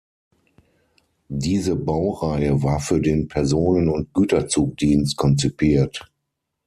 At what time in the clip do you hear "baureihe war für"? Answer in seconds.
1.75-2.99